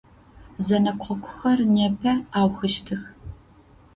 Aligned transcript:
Зэнэкъокъухэр 0.65 1.59
непэ 1.73 2.13
аухыщтых. 2.39 3.01